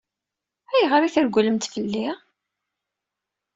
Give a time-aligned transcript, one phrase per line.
[0.73, 2.07] Ayɣer i tregglemt fell-i?